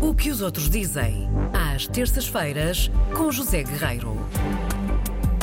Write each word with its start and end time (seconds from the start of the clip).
O 0.00 0.14
que 0.14 0.30
os 0.30 0.40
outros 0.42 0.68
dizem, 0.68 1.28
às 1.52 1.86
terças-feiras, 1.86 2.90
com 3.16 3.32
José 3.32 3.62
Guerreiro. 3.62 4.16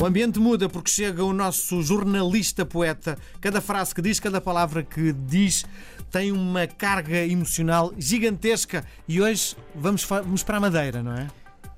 O 0.00 0.06
ambiente 0.06 0.38
muda 0.40 0.68
porque 0.68 0.90
chega 0.90 1.24
o 1.24 1.32
nosso 1.32 1.80
jornalista 1.82 2.66
poeta. 2.66 3.16
Cada 3.40 3.60
frase 3.60 3.94
que 3.94 4.02
diz, 4.02 4.18
cada 4.18 4.40
palavra 4.40 4.82
que 4.82 5.12
diz 5.12 5.64
tem 6.10 6.32
uma 6.32 6.66
carga 6.66 7.24
emocional 7.24 7.92
gigantesca. 7.96 8.84
E 9.06 9.22
hoje 9.22 9.56
vamos, 9.74 10.04
vamos 10.04 10.42
para 10.42 10.56
a 10.56 10.60
Madeira, 10.60 11.02
não 11.02 11.14
é? 11.14 11.28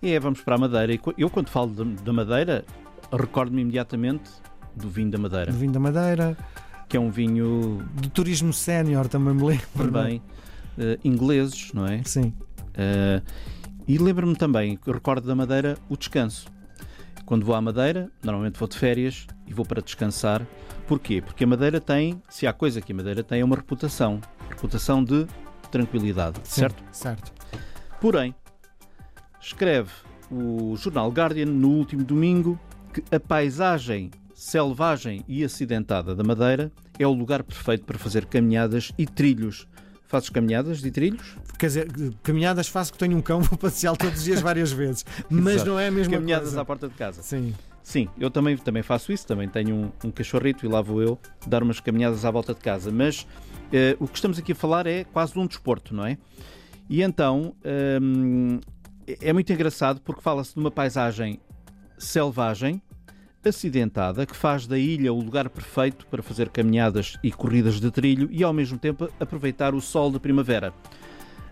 É, 0.02 0.18
vamos 0.18 0.40
para 0.40 0.54
a 0.54 0.58
Madeira. 0.58 0.98
Eu, 1.16 1.30
quando 1.30 1.48
falo 1.50 1.70
da 1.94 2.12
Madeira, 2.12 2.64
recordo-me 3.12 3.62
imediatamente 3.62 4.30
do 4.74 4.88
vinho 4.88 5.10
da 5.10 5.18
Madeira. 5.18 5.52
Do 5.52 5.58
vinho 5.58 5.72
da 5.72 5.80
Madeira. 5.80 6.36
Que 6.88 6.96
é 6.96 7.00
um 7.00 7.10
vinho. 7.10 7.82
Do 7.94 8.08
turismo 8.08 8.52
sénior, 8.52 9.08
também 9.08 9.34
me 9.34 9.42
lembro. 9.42 9.66
Também. 9.76 10.22
Uh, 10.76 10.98
ingleses, 11.04 11.72
não 11.72 11.86
é? 11.86 12.02
Sim. 12.04 12.34
Uh, 12.70 13.22
e 13.86 13.98
lembro-me 13.98 14.34
também, 14.34 14.78
recordo 14.86 15.26
da 15.26 15.34
Madeira, 15.34 15.78
o 15.88 15.96
descanso. 15.96 16.46
Quando 17.24 17.44
vou 17.44 17.54
à 17.54 17.60
Madeira, 17.60 18.10
normalmente 18.22 18.58
vou 18.58 18.68
de 18.68 18.76
férias 18.76 19.26
e 19.46 19.54
vou 19.54 19.64
para 19.64 19.80
descansar. 19.80 20.46
Porquê? 20.86 21.22
Porque 21.22 21.44
a 21.44 21.46
Madeira 21.46 21.80
tem, 21.80 22.20
se 22.28 22.46
há 22.46 22.52
coisa 22.52 22.80
que 22.80 22.92
a 22.92 22.96
Madeira 22.96 23.22
tem, 23.22 23.40
é 23.40 23.44
uma 23.44 23.56
reputação. 23.56 24.20
Reputação 24.50 25.02
de 25.02 25.26
tranquilidade, 25.70 26.38
Sim, 26.44 26.60
certo? 26.60 26.84
Certo. 26.92 27.32
Porém, 28.00 28.34
escreve 29.40 29.90
o 30.30 30.76
jornal 30.76 31.10
Guardian 31.10 31.46
no 31.46 31.70
último 31.70 32.04
domingo 32.04 32.58
que 32.92 33.02
a 33.14 33.18
paisagem 33.18 34.10
selvagem 34.34 35.24
e 35.26 35.44
acidentada 35.44 36.14
da 36.14 36.22
Madeira 36.22 36.70
é 36.98 37.06
o 37.06 37.12
lugar 37.12 37.42
perfeito 37.42 37.84
para 37.84 37.98
fazer 37.98 38.26
caminhadas 38.26 38.92
e 38.98 39.06
trilhos. 39.06 39.66
Fazes 40.14 40.28
caminhadas 40.28 40.84
e 40.84 40.92
trilhos? 40.92 41.36
Quer 41.58 41.66
dizer, 41.66 41.88
caminhadas 42.22 42.68
faço 42.68 42.92
que 42.92 42.98
tenho 42.98 43.16
um 43.16 43.20
cão, 43.20 43.40
vou 43.42 43.58
passeá-lo 43.58 43.96
todos 43.96 44.18
os 44.18 44.24
dias 44.24 44.40
várias 44.40 44.70
vezes. 44.70 45.04
Mas 45.28 45.56
Exato. 45.56 45.70
não 45.70 45.80
é 45.80 45.88
a 45.88 45.90
mesma 45.90 46.12
caminhadas 46.14 46.50
coisa. 46.50 46.60
à 46.60 46.64
porta 46.64 46.88
de 46.88 46.94
casa. 46.94 47.20
Sim. 47.20 47.52
Sim, 47.82 48.08
eu 48.16 48.30
também, 48.30 48.56
também 48.56 48.84
faço 48.84 49.10
isso, 49.10 49.26
também 49.26 49.48
tenho 49.48 49.74
um, 49.74 49.92
um 50.04 50.12
cachorrito 50.12 50.64
e 50.64 50.68
lá 50.68 50.80
vou 50.80 51.02
eu 51.02 51.18
dar 51.48 51.64
umas 51.64 51.80
caminhadas 51.80 52.24
à 52.24 52.30
volta 52.30 52.54
de 52.54 52.60
casa. 52.60 52.92
Mas 52.92 53.26
eh, 53.72 53.96
o 53.98 54.06
que 54.06 54.14
estamos 54.14 54.38
aqui 54.38 54.52
a 54.52 54.54
falar 54.54 54.86
é 54.86 55.02
quase 55.02 55.32
de 55.32 55.40
um 55.40 55.46
desporto, 55.48 55.92
não 55.92 56.06
é? 56.06 56.16
E 56.88 57.02
então 57.02 57.56
hum, 58.00 58.60
é 59.20 59.32
muito 59.32 59.52
engraçado 59.52 60.00
porque 60.00 60.22
fala-se 60.22 60.54
de 60.54 60.60
uma 60.60 60.70
paisagem 60.70 61.40
selvagem, 61.98 62.80
acidentada, 63.48 64.26
que 64.26 64.36
faz 64.36 64.66
da 64.66 64.78
ilha 64.78 65.12
o 65.12 65.20
lugar 65.20 65.48
perfeito 65.48 66.06
para 66.06 66.22
fazer 66.22 66.48
caminhadas 66.48 67.18
e 67.22 67.30
corridas 67.30 67.80
de 67.80 67.90
trilho 67.90 68.28
e 68.30 68.42
ao 68.42 68.52
mesmo 68.52 68.78
tempo 68.78 69.08
aproveitar 69.18 69.74
o 69.74 69.80
sol 69.80 70.10
da 70.10 70.20
primavera. 70.20 70.72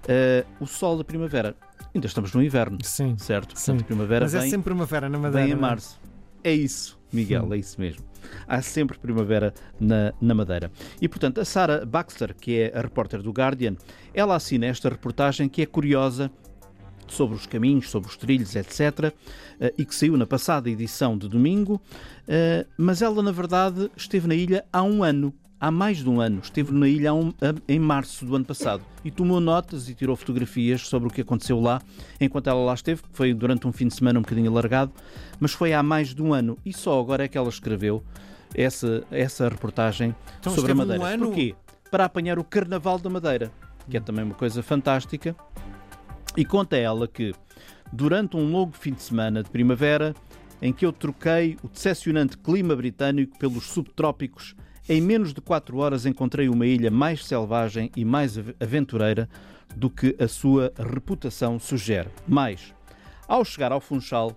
Uh, 0.03 0.47
o 0.61 0.67
sol 0.67 0.98
da 0.98 1.05
primavera. 1.05 1.55
Ainda 1.95 2.07
estamos 2.07 2.33
no 2.33 2.43
inverno, 2.43 2.79
Sim. 2.83 3.17
certo? 3.19 3.57
Sim. 3.57 3.73
Portanto, 3.73 3.87
primavera 3.87 4.25
Mas 4.25 4.35
é 4.35 4.41
vem, 4.41 4.51
sempre 4.51 4.65
primavera 4.65 5.09
na 5.09 5.19
Madeira. 5.19 5.47
vem 5.47 5.53
em 5.53 5.57
não 5.57 5.67
é? 5.67 5.70
março. 5.70 6.01
É 6.43 6.53
isso, 6.53 6.98
Miguel, 7.13 7.53
é 7.53 7.59
isso 7.59 7.81
mesmo. 7.81 8.03
Há 8.48 8.61
sempre 8.63 8.98
primavera 8.98 9.53
na, 9.79 10.13
na 10.20 10.35
Madeira. 10.35 10.73
E, 11.01 11.09
portanto, 11.09 11.41
a 11.41 11.45
Sarah 11.45 11.85
Baxter, 11.85 12.35
que 12.35 12.59
é 12.59 12.77
a 12.77 12.81
repórter 12.81 13.23
do 13.23 13.31
Guardian, 13.31 13.77
ela 14.13 14.35
assina 14.35 14.67
esta 14.67 14.89
reportagem 14.89 15.48
que 15.48 15.63
é 15.63 15.67
curiosa 15.67 16.31
sobre 17.13 17.37
os 17.37 17.47
caminhos, 17.47 17.91
sobre 17.91 18.09
os 18.09 18.17
trilhos, 18.17 18.57
etc., 18.57 19.13
eh, 19.61 19.75
e 19.79 19.85
que 19.85 19.95
saiu 19.95 20.17
na 20.17 20.27
passada 20.27 20.69
edição 20.71 21.17
de 21.17 21.29
domingo, 21.29 21.81
eh, 22.27 22.67
mas 22.77 23.03
ela, 23.03 23.23
na 23.23 23.31
verdade, 23.33 23.91
esteve 23.97 24.27
na 24.27 24.35
ilha 24.35 24.65
há 24.73 24.83
um 24.83 25.03
ano. 25.05 25.33
Há 25.61 25.71
mais 25.71 25.99
de 25.99 26.09
um 26.11 26.21
ano. 26.21 26.41
Esteve 26.43 26.73
na 26.73 26.89
ilha 26.89 27.15
um- 27.15 27.29
a- 27.41 27.55
em 27.69 27.79
março 27.79 28.27
do 28.27 28.35
ano 28.35 28.45
passado 28.45 28.83
e 29.05 29.13
tomou 29.13 29.39
notas 29.39 29.89
e 29.89 29.95
tirou 29.95 30.17
fotografias 30.17 30.89
sobre 30.89 31.09
o 31.09 31.13
que 31.13 31.21
aconteceu 31.21 31.61
lá 31.61 31.81
enquanto 32.21 32.49
ela 32.49 32.59
lá 32.65 32.75
esteve, 32.75 33.03
que 33.03 33.09
foi 33.13 33.33
durante 33.33 33.65
um 33.69 33.73
fim 33.73 33.87
de 33.87 33.95
semana 33.95 34.19
um 34.19 34.23
bocadinho 34.23 34.51
alargado, 34.51 34.91
mas 35.39 35.53
foi 35.53 35.73
há 35.73 35.81
mais 35.81 36.13
de 36.13 36.21
um 36.21 36.35
ano. 36.35 36.59
E 36.67 36.73
só 36.73 36.99
agora 36.99 37.25
é 37.25 37.29
que 37.29 37.39
ela 37.39 37.49
escreveu 37.49 38.03
essa, 38.53 39.05
essa 39.11 39.48
reportagem 39.48 40.17
Então 40.41 40.53
sobre 40.53 40.73
a 40.73 40.75
esteve 40.75 40.81
um 40.81 40.98
Madeira. 40.98 41.15
ano? 41.15 41.27
Porquê? 41.27 41.55
Para 41.92 42.07
apanhar 42.07 42.41
o 42.41 42.45
Carnaval 42.45 42.98
da 42.98 43.09
Madeira, 43.09 43.53
que 43.89 43.97
é 43.97 44.01
também 44.01 44.25
uma 44.25 44.35
coisa 44.35 44.65
fantástica. 44.65 45.36
E 46.37 46.45
conta 46.45 46.77
ela 46.77 47.07
que, 47.07 47.35
durante 47.93 48.37
um 48.37 48.51
longo 48.51 48.73
fim 48.73 48.93
de 48.93 49.03
semana 49.03 49.43
de 49.43 49.51
primavera, 49.51 50.15
em 50.61 50.73
que 50.73 50.87
eu 50.87 50.93
troquei 50.93 51.57
o 51.63 51.69
decepcionante 51.69 52.39
clima 52.39 52.75
britânico 52.75 53.39
pelos 53.39 53.65
subtrópicos, 53.67 54.55
em 54.89 55.01
menos 55.01 55.33
de 55.35 55.41
4 55.41 55.77
horas 55.79 56.07
encontrei 56.07 56.48
uma 56.48 56.67
ilha 56.67 56.91
mais 56.91 57.25
selvagem 57.27 57.91
e 57.97 58.05
mais 58.05 58.39
av- 58.39 58.55
aventureira 58.61 59.29
do 59.77 59.89
que 59.91 60.17
a 60.19 60.27
sua 60.29 60.73
reputação 60.79 61.59
sugere. 61.59 62.09
Mais, 62.27 62.75
ao 63.29 63.45
chegar 63.45 63.73
ao 63.73 63.81
Funchal, 63.81 64.33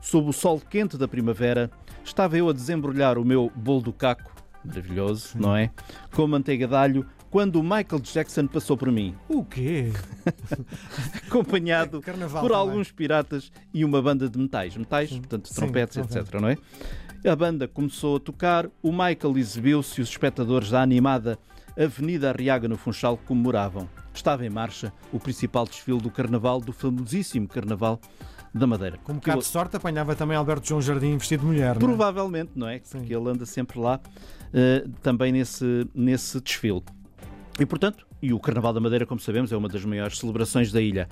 sob 0.00 0.28
o 0.28 0.32
sol 0.32 0.60
quente 0.60 0.96
da 0.98 1.08
primavera, 1.08 1.70
estava 2.04 2.36
eu 2.36 2.48
a 2.48 2.52
desembrulhar 2.52 3.18
o 3.18 3.24
meu 3.24 3.50
bolo 3.54 3.82
do 3.82 3.92
caco, 3.92 4.30
maravilhoso, 4.64 5.36
não 5.38 5.56
é? 5.56 5.70
Com 6.14 6.26
manteiga 6.26 6.66
de 6.68 6.74
alho, 6.74 7.06
quando 7.30 7.56
o 7.56 7.62
Michael 7.62 8.00
Jackson 8.02 8.46
passou 8.46 8.76
por 8.76 8.90
mim 8.90 9.14
O 9.28 9.44
quê? 9.44 9.92
acompanhado 11.26 12.00
Carnaval 12.00 12.42
por 12.42 12.50
também. 12.50 12.60
alguns 12.68 12.90
piratas 12.92 13.50
e 13.72 13.84
uma 13.84 14.00
banda 14.00 14.28
de 14.28 14.38
metais. 14.38 14.76
Metais, 14.76 15.10
portanto, 15.10 15.48
Sim, 15.48 15.54
trompetes, 15.54 15.94
trompete. 15.96 16.18
etc. 16.18 16.40
Não 16.40 16.48
é? 16.48 16.56
A 17.28 17.34
banda 17.36 17.66
começou 17.66 18.16
a 18.16 18.20
tocar, 18.20 18.66
o 18.82 18.90
Michael 18.92 19.36
exibiu-se 19.36 20.00
e 20.00 20.02
os 20.02 20.08
espectadores 20.08 20.70
da 20.70 20.80
animada 20.80 21.38
Avenida 21.78 22.28
Arriaga 22.28 22.68
no 22.68 22.76
Funchal 22.76 23.16
comemoravam. 23.16 23.88
Estava 24.14 24.46
em 24.46 24.50
marcha 24.50 24.92
o 25.12 25.18
principal 25.20 25.66
desfile 25.66 26.00
do 26.00 26.10
Carnaval, 26.10 26.60
do 26.60 26.72
famosíssimo 26.72 27.46
Carnaval 27.48 28.00
da 28.54 28.66
Madeira. 28.66 28.96
Com 29.04 29.12
um 29.12 29.16
eu- 29.16 29.20
bocado 29.20 29.40
de 29.40 29.44
sorte 29.46 29.76
apanhava 29.76 30.14
também 30.14 30.36
Alberto 30.36 30.66
João 30.68 30.80
Jardim 30.80 31.18
vestido 31.18 31.40
de 31.40 31.46
mulher. 31.46 31.74
não 31.74 31.82
é? 31.82 31.84
Provavelmente, 31.84 32.52
não 32.54 32.68
é? 32.68 32.80
Sim. 32.82 32.98
Porque 32.98 33.14
ele 33.14 33.28
anda 33.28 33.44
sempre 33.44 33.78
lá 33.78 34.00
eh, 34.54 34.86
também 35.02 35.32
nesse, 35.32 35.86
nesse 35.94 36.40
desfile. 36.40 36.82
E 37.58 37.64
portanto, 37.64 38.06
e 38.20 38.32
o 38.32 38.38
Carnaval 38.40 38.72
da 38.72 38.80
Madeira, 38.80 39.06
como 39.06 39.20
sabemos, 39.20 39.50
é 39.50 39.56
uma 39.56 39.68
das 39.68 39.84
maiores 39.84 40.18
celebrações 40.18 40.70
da 40.70 40.80
ilha. 40.80 41.08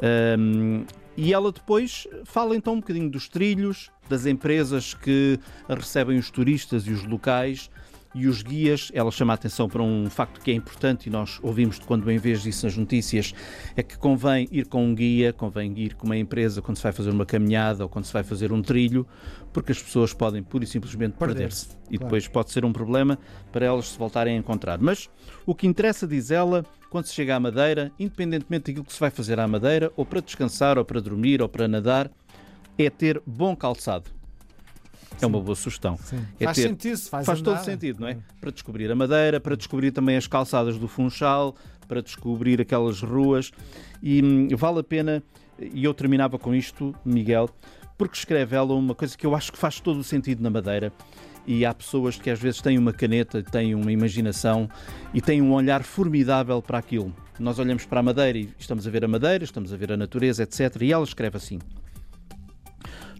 Ahm, 0.00 0.84
e 1.16 1.32
ela 1.32 1.52
depois 1.52 2.06
fala 2.24 2.56
então 2.56 2.74
um 2.74 2.80
bocadinho 2.80 3.10
dos 3.10 3.28
trilhos, 3.28 3.90
das 4.08 4.24
empresas 4.24 4.94
que 4.94 5.38
recebem 5.68 6.18
os 6.18 6.30
turistas 6.30 6.86
e 6.86 6.90
os 6.90 7.04
locais 7.04 7.70
e 8.14 8.26
os 8.26 8.42
guias. 8.42 8.90
Ela 8.94 9.10
chama 9.10 9.32
a 9.32 9.34
atenção 9.34 9.68
para 9.68 9.82
um 9.82 10.08
facto 10.10 10.40
que 10.40 10.50
é 10.50 10.54
importante 10.54 11.08
e 11.08 11.10
nós 11.10 11.38
ouvimos 11.42 11.78
de 11.78 11.86
quando 11.86 12.10
em 12.10 12.18
vez 12.18 12.42
disso 12.42 12.66
nas 12.66 12.76
notícias, 12.76 13.34
é 13.76 13.82
que 13.82 13.96
convém 13.96 14.48
ir 14.50 14.66
com 14.66 14.84
um 14.84 14.94
guia, 14.94 15.32
convém 15.32 15.72
ir 15.78 15.94
com 15.94 16.06
uma 16.06 16.16
empresa 16.16 16.62
quando 16.62 16.76
se 16.76 16.82
vai 16.82 16.92
fazer 16.92 17.10
uma 17.10 17.26
caminhada 17.26 17.82
ou 17.82 17.88
quando 17.88 18.04
se 18.04 18.12
vai 18.12 18.22
fazer 18.22 18.52
um 18.52 18.62
trilho, 18.62 19.06
porque 19.52 19.72
as 19.72 19.82
pessoas 19.82 20.12
podem 20.12 20.42
pura 20.42 20.64
e 20.64 20.66
simplesmente 20.66 21.14
Perder-se, 21.14 21.66
perder-se. 21.66 21.84
E 21.90 21.98
claro. 21.98 22.04
depois 22.04 22.28
pode 22.28 22.50
ser 22.50 22.64
um 22.64 22.72
problema 22.72 23.18
para 23.50 23.66
elas 23.66 23.88
se 23.88 23.98
voltarem 23.98 24.36
a 24.36 24.38
encontrar. 24.38 24.78
Mas 24.78 25.08
o 25.44 25.54
que 25.54 25.66
interessa, 25.66 26.06
diz 26.06 26.30
ela, 26.30 26.64
quando 26.90 27.06
se 27.06 27.14
chega 27.14 27.36
à 27.36 27.40
Madeira, 27.40 27.90
independentemente 27.98 28.66
daquilo 28.66 28.84
que 28.84 28.92
se 28.92 29.00
vai 29.00 29.10
fazer 29.10 29.38
à 29.40 29.48
Madeira, 29.48 29.92
ou 29.96 30.04
para 30.04 30.20
descansar, 30.20 30.78
ou 30.78 30.84
para 30.84 31.00
dormir, 31.00 31.40
ou 31.40 31.48
para 31.48 31.66
nadar, 31.66 32.10
é 32.78 32.88
ter 32.88 33.22
bom 33.26 33.54
calçado. 33.54 34.21
É 35.24 35.26
uma 35.26 35.40
boa 35.40 35.54
sugestão. 35.56 35.98
É 36.40 36.44
Faz 36.44 36.56
ter- 36.56 36.68
sentido, 36.68 36.98
faz, 36.98 37.26
Faz 37.26 37.40
todo 37.40 37.58
sentido, 37.64 38.00
não 38.00 38.08
é? 38.08 38.18
Para 38.40 38.50
descobrir 38.50 38.90
a 38.90 38.94
Madeira, 38.94 39.40
para 39.40 39.56
descobrir 39.56 39.90
também 39.92 40.16
as 40.16 40.26
calçadas 40.26 40.78
do 40.78 40.88
Funchal, 40.88 41.54
para 41.86 42.02
descobrir 42.02 42.60
aquelas 42.60 43.00
ruas. 43.02 43.50
E 44.02 44.22
hum, 44.22 44.48
vale 44.56 44.80
a 44.80 44.84
pena, 44.84 45.22
e 45.60 45.84
eu 45.84 45.94
terminava 45.94 46.38
com 46.38 46.54
isto, 46.54 46.94
Miguel, 47.04 47.48
porque 47.96 48.16
escreve 48.16 48.56
ela 48.56 48.74
uma 48.74 48.94
coisa 48.94 49.16
que 49.16 49.24
eu 49.26 49.34
acho 49.34 49.52
que 49.52 49.58
faz 49.58 49.78
todo 49.80 49.98
o 49.98 50.04
sentido 50.04 50.42
na 50.42 50.50
Madeira. 50.50 50.92
E 51.44 51.66
há 51.66 51.74
pessoas 51.74 52.16
que 52.16 52.30
às 52.30 52.38
vezes 52.40 52.60
têm 52.62 52.78
uma 52.78 52.92
caneta, 52.92 53.42
têm 53.42 53.74
uma 53.74 53.90
imaginação 53.90 54.68
e 55.12 55.20
têm 55.20 55.42
um 55.42 55.52
olhar 55.52 55.82
formidável 55.82 56.62
para 56.62 56.78
aquilo. 56.78 57.12
Nós 57.38 57.58
olhamos 57.58 57.84
para 57.84 57.98
a 57.98 58.02
Madeira 58.02 58.38
e 58.38 58.48
estamos 58.58 58.86
a 58.86 58.90
ver 58.90 59.04
a 59.04 59.08
Madeira, 59.08 59.42
estamos 59.42 59.72
a 59.72 59.76
ver 59.76 59.90
a 59.92 59.96
natureza, 59.96 60.44
etc. 60.44 60.82
E 60.82 60.92
ela 60.92 61.02
escreve 61.02 61.36
assim: 61.36 61.58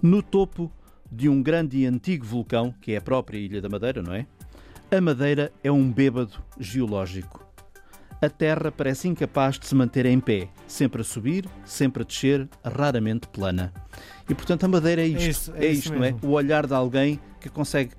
No 0.00 0.22
topo 0.22 0.70
de 1.12 1.28
um 1.28 1.42
grande 1.42 1.76
e 1.76 1.86
antigo 1.86 2.24
vulcão, 2.24 2.74
que 2.80 2.92
é 2.92 2.96
a 2.96 3.00
própria 3.00 3.36
Ilha 3.36 3.60
da 3.60 3.68
Madeira, 3.68 4.02
não 4.02 4.14
é? 4.14 4.26
A 4.90 4.98
Madeira 4.98 5.52
é 5.62 5.70
um 5.70 5.92
bêbado 5.92 6.42
geológico. 6.58 7.46
A 8.20 8.30
Terra 8.30 8.72
parece 8.72 9.08
incapaz 9.08 9.58
de 9.58 9.66
se 9.66 9.74
manter 9.74 10.06
em 10.06 10.18
pé, 10.18 10.48
sempre 10.66 11.02
a 11.02 11.04
subir, 11.04 11.46
sempre 11.66 12.02
a 12.02 12.06
descer, 12.06 12.48
raramente 12.64 13.28
plana. 13.28 13.72
E 14.26 14.34
portanto 14.34 14.64
a 14.64 14.68
Madeira 14.68 15.02
é 15.02 15.06
isto, 15.06 15.28
isso, 15.28 15.54
é 15.54 15.66
isso 15.66 15.88
isto, 15.88 15.94
não 15.94 16.04
é? 16.04 16.14
O 16.22 16.30
olhar 16.30 16.66
de 16.66 16.72
alguém 16.72 17.20
que 17.40 17.50
consegue 17.50 17.92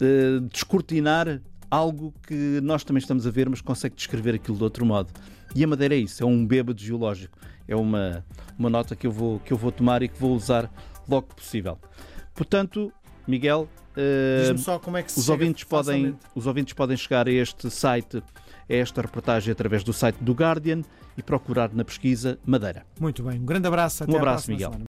eh, 0.00 0.40
descortinar 0.50 1.40
algo 1.70 2.12
que 2.26 2.60
nós 2.62 2.84
também 2.84 3.00
estamos 3.00 3.26
a 3.26 3.30
ver, 3.30 3.48
mas 3.48 3.60
consegue 3.60 3.94
descrever 3.94 4.34
aquilo 4.34 4.58
de 4.58 4.64
outro 4.64 4.84
modo. 4.84 5.12
E 5.54 5.64
a 5.64 5.66
Madeira 5.66 5.94
é 5.94 5.98
isso, 5.98 6.22
é 6.22 6.26
um 6.26 6.44
bêbado 6.46 6.80
geológico. 6.80 7.38
É 7.66 7.74
uma, 7.74 8.24
uma 8.58 8.68
nota 8.68 8.94
que 8.94 9.06
eu, 9.06 9.12
vou, 9.12 9.38
que 9.40 9.52
eu 9.52 9.56
vou 9.56 9.72
tomar 9.72 10.02
e 10.02 10.08
que 10.08 10.20
vou 10.20 10.34
usar 10.34 10.70
logo 11.08 11.28
que 11.28 11.36
possível. 11.36 11.78
Portanto, 12.34 12.92
Miguel, 13.26 13.68
Diz-me 14.40 14.58
só 14.58 14.78
como 14.78 14.96
é 14.96 15.02
que 15.04 15.16
os 15.16 15.28
ouvintes, 15.28 15.62
podem, 15.62 16.16
os 16.34 16.46
ouvintes 16.48 16.74
podem 16.74 16.96
chegar 16.96 17.28
a 17.28 17.30
este 17.30 17.70
site 17.70 18.16
a 18.68 18.74
esta 18.74 19.00
reportagem 19.02 19.52
através 19.52 19.84
do 19.84 19.92
site 19.92 20.16
do 20.20 20.32
Guardian 20.32 20.82
e 21.16 21.22
procurar 21.22 21.70
na 21.72 21.84
pesquisa 21.84 22.38
Madeira. 22.44 22.84
Muito 22.98 23.22
bem. 23.22 23.38
Um 23.38 23.44
grande 23.44 23.68
abraço. 23.68 24.02
Até 24.02 24.12
Um 24.12 24.16
à 24.16 24.18
abraço, 24.18 24.46
próxima 24.46 24.54
Miguel. 24.56 24.70
semana. 24.70 24.82